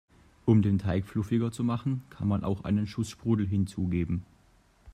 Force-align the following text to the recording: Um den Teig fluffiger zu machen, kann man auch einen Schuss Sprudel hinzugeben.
Um 0.47 0.63
den 0.63 0.79
Teig 0.79 1.05
fluffiger 1.05 1.51
zu 1.51 1.63
machen, 1.63 2.01
kann 2.09 2.27
man 2.27 2.43
auch 2.43 2.63
einen 2.63 2.87
Schuss 2.87 3.11
Sprudel 3.11 3.45
hinzugeben. 3.45 4.25